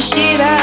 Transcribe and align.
she 0.00 0.34
that 0.36 0.57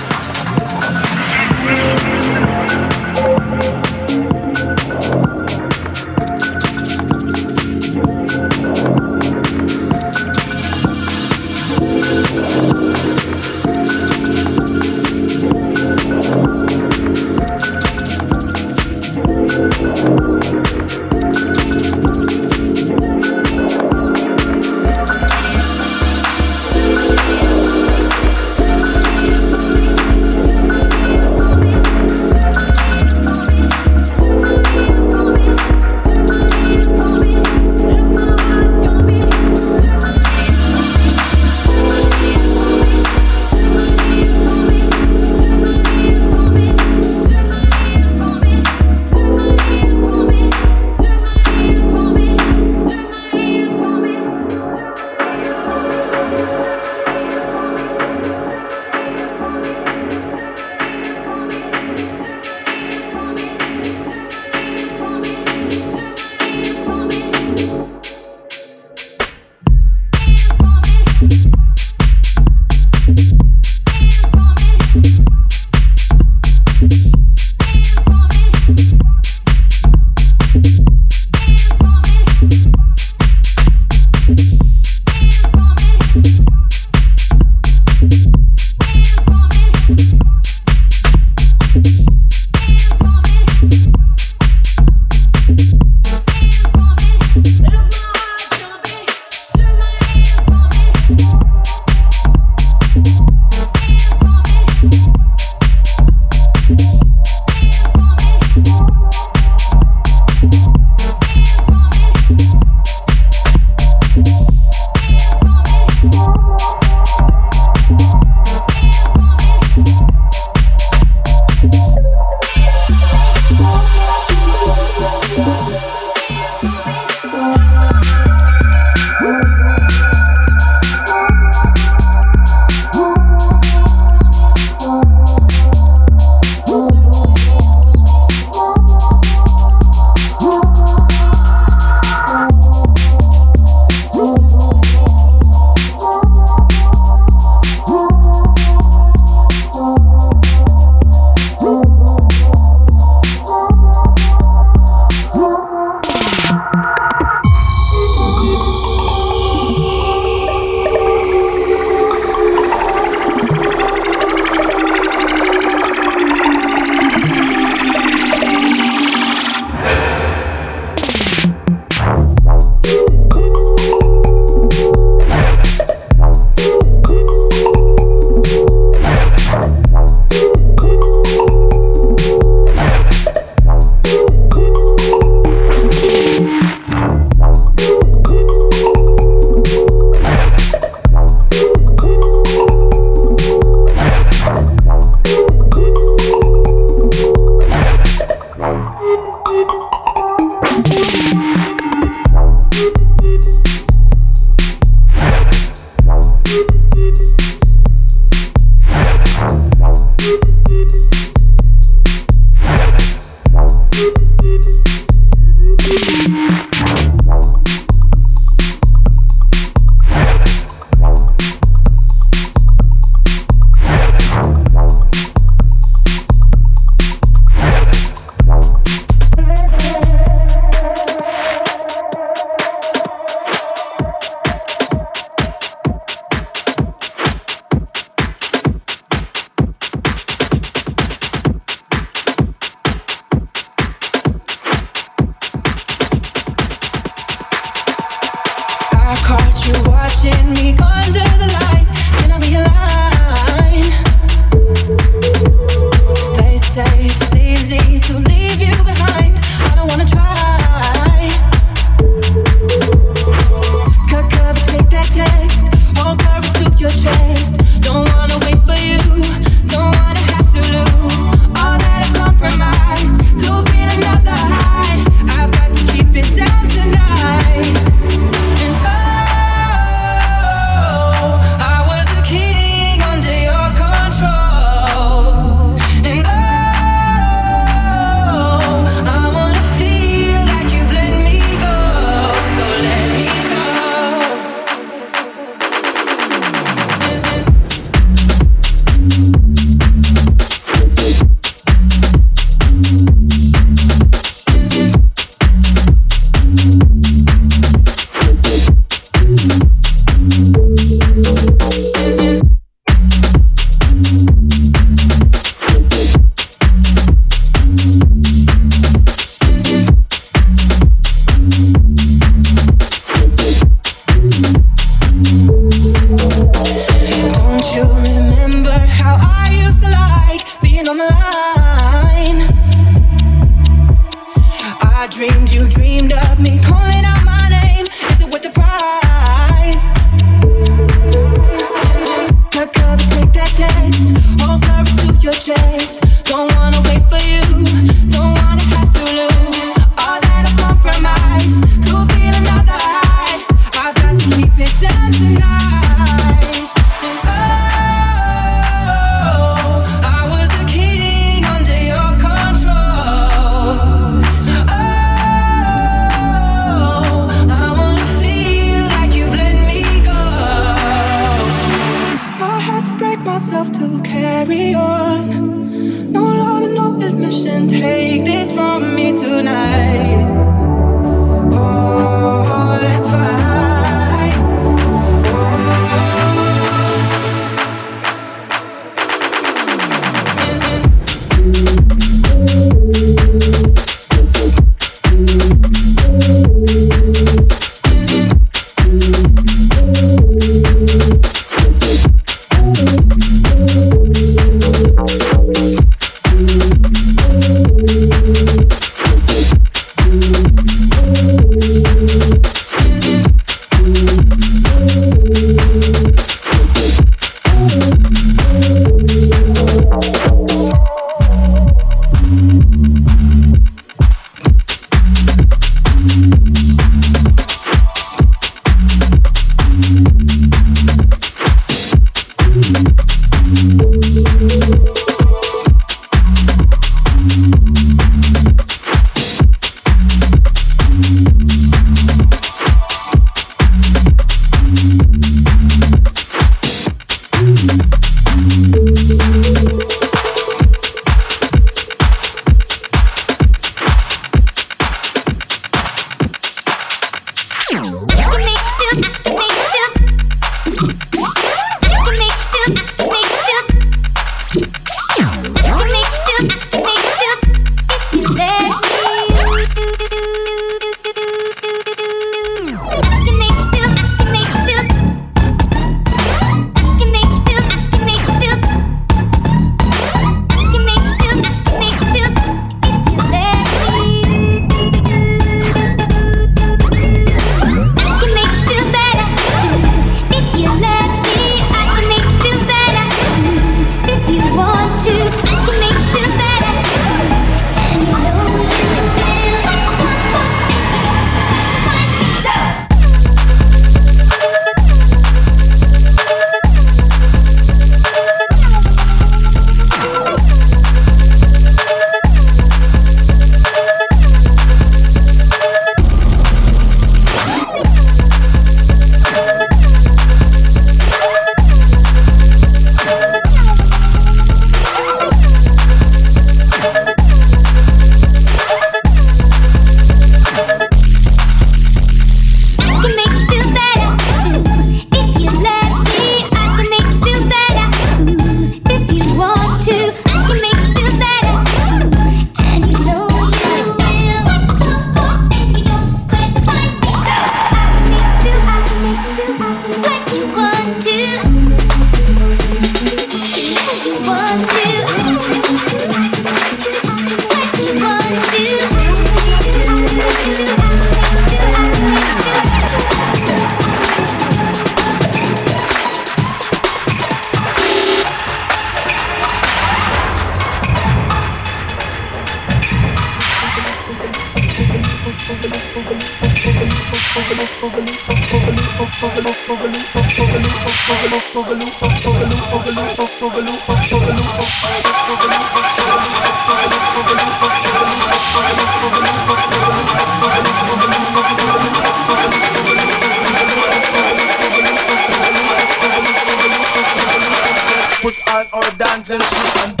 Put 598.21 598.37
on 598.49 598.67
our 598.73 598.91
dancing 598.97 599.39
shoes 599.39 599.83
and 599.83 600.00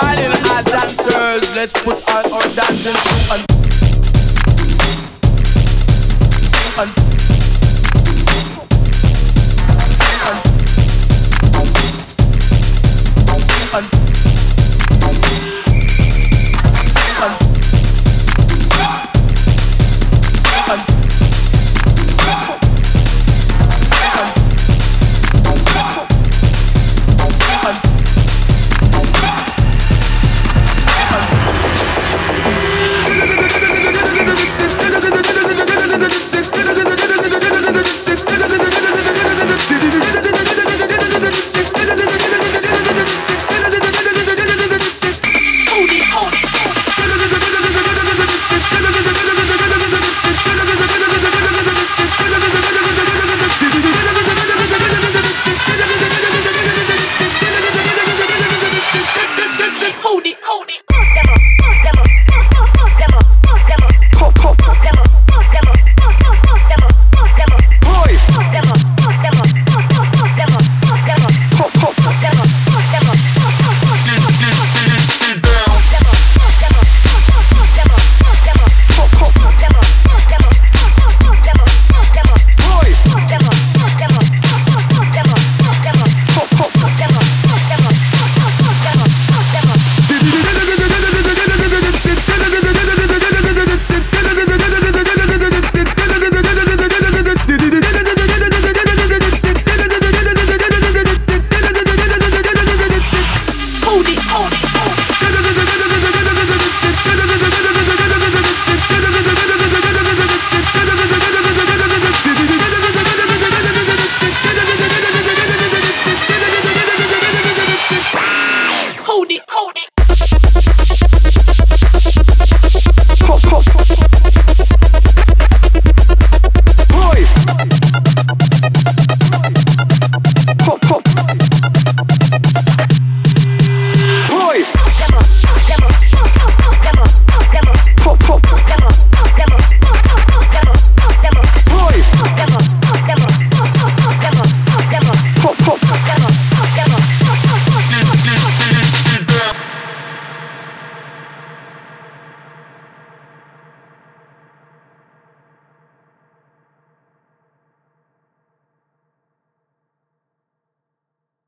Calling 0.00 0.30
our 0.50 0.62
dancers, 0.62 1.56
let's 1.56 1.72
put 1.72 1.96
all 2.08 2.32
our 2.32 2.48
dancing 2.54 2.94
shoes 2.94 3.30
on. 3.32 3.40
on. 6.86 7.07